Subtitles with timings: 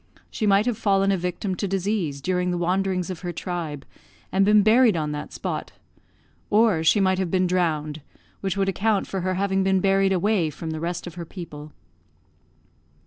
[0.31, 3.85] She might have fallen a victim to disease during the wanderings of her tribe,
[4.31, 5.73] and been buried on that spot;
[6.49, 8.01] or she might have been drowned,
[8.39, 11.71] which would account for her having been buried away from the rest of her people.